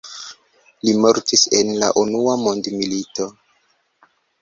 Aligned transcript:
Li 0.87 0.95
mortis 1.03 1.45
en 1.59 1.71
la 1.83 1.91
unua 2.07 2.35
mondmilito. 2.47 3.33